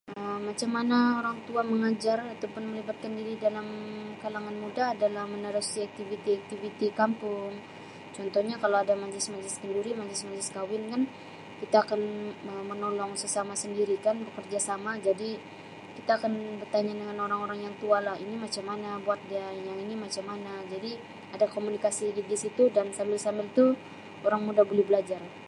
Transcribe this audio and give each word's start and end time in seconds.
Um 0.19 0.39
Macam 0.49 0.69
mana 0.75 0.97
orang 1.21 1.37
tua 1.47 1.61
mengajar 1.71 2.17
atau 2.33 2.47
pun 2.53 2.63
melibatkan 2.69 3.11
diri 3.19 3.33
dalam 3.45 3.67
kalangan 4.23 4.55
muda 4.63 4.83
adalah 4.93 5.23
menerusi 5.33 5.79
aktiviti-aktiviti 5.87 6.87
kampung 6.99 7.51
contohnya 8.17 8.55
kalau 8.63 8.77
ada 8.83 8.93
majlis-majlis 9.03 9.55
kenduri, 9.61 9.91
majlis-majlis 10.01 10.49
kahwin 10.57 10.83
kan 10.93 11.01
kita 11.61 11.77
akan 11.85 12.01
Um 12.49 12.63
menolong 12.71 13.11
sesama 13.23 13.53
sesama 13.53 13.53
sendiri 13.63 13.95
bekerjasama 14.27 14.91
jadi 15.07 15.29
kita 15.97 16.11
akan 16.17 16.33
bertanya 16.61 16.91
dengan 17.01 17.17
orang-orang 17.29 17.59
yang 17.65 17.75
tua 17.81 17.97
lah, 18.07 18.15
ini 18.23 18.33
macam 18.45 18.63
mana 18.71 18.89
buat 19.05 19.19
dia, 19.29 19.45
yang 19.59 19.77
ini 19.85 19.93
macam 20.05 20.23
mana 20.33 20.51
jadi 20.73 20.91
ada 21.35 21.45
komunikasi 21.55 22.05
dia 22.17 22.25
di 22.25 22.33
situ 22.43 22.63
dan 22.75 22.85
sambil-sambil 22.97 23.45
tu 23.57 23.65
orang 24.27 24.41
muda 24.49 24.63
boleh 24.69 24.81
belajar. 24.91 25.31